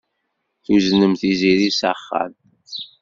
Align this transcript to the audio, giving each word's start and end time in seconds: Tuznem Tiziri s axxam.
Tuznem 0.63 1.13
Tiziri 1.19 1.69
s 1.79 1.81
axxam. 1.91 2.33